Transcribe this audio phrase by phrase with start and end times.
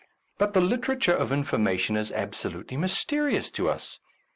[0.39, 3.99] But the literature of in formation is absolutely mysterious to us.